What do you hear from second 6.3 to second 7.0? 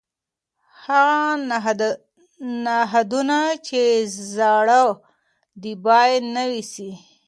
نوي سي.